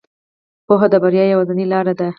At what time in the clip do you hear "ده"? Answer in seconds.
1.99-2.07